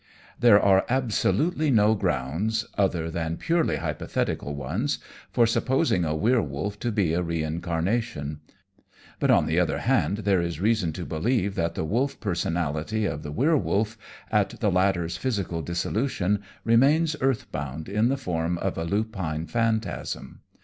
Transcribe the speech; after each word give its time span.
There 0.39 0.59
are 0.59 0.83
absolutely 0.89 1.69
no 1.69 1.93
grounds, 1.93 2.65
other 2.75 3.11
than 3.11 3.37
purely 3.37 3.75
hypothetical 3.75 4.55
ones, 4.55 4.97
for 5.29 5.45
supposing 5.45 6.03
a 6.05 6.15
werwolf 6.15 6.79
to 6.79 6.91
be 6.91 7.13
a 7.13 7.21
reincarnation; 7.21 8.39
but 9.19 9.29
on 9.29 9.45
the 9.45 9.59
other 9.59 9.77
hand 9.77 10.17
there 10.25 10.41
is 10.41 10.59
reason 10.59 10.91
to 10.93 11.05
believe 11.05 11.53
that 11.53 11.75
the 11.75 11.85
wolf 11.85 12.19
personality 12.19 13.05
of 13.05 13.21
the 13.21 13.31
werwolf, 13.31 13.95
at 14.31 14.59
the 14.59 14.71
latter's 14.71 15.17
physical 15.17 15.61
dissolution, 15.61 16.41
remains 16.63 17.15
earthbound 17.21 17.87
in 17.87 18.07
the 18.09 18.17
form 18.17 18.57
of 18.57 18.79
a 18.79 18.83
lupine 18.85 19.45
phantasm. 19.45 20.41